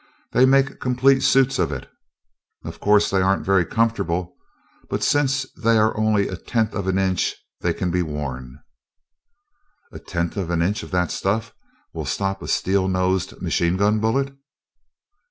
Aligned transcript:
They 0.31 0.47
make 0.47 0.79
complete 0.79 1.21
suits 1.21 1.59
of 1.59 1.71
it. 1.71 1.87
Of 2.65 2.79
course 2.79 3.11
they 3.11 3.21
aren't 3.21 3.45
very 3.45 3.63
comfortable, 3.63 4.35
but 4.89 5.03
since 5.03 5.45
they 5.51 5.77
are 5.77 5.95
only 5.95 6.27
a 6.27 6.37
tenth 6.37 6.73
of 6.73 6.87
an 6.87 6.97
inch 6.97 7.35
they 7.59 7.71
can 7.71 7.91
be 7.91 8.01
worn." 8.01 8.57
"And 9.91 10.01
a 10.01 10.03
tenth 10.03 10.37
of 10.37 10.49
an 10.49 10.63
inch 10.63 10.81
of 10.81 10.89
that 10.89 11.11
stuff 11.11 11.53
will 11.93 12.05
stop 12.07 12.41
a 12.41 12.47
steel 12.47 12.87
nosed 12.87 13.43
machine 13.43 13.77
gun 13.77 13.99
bullet?" 13.99 14.35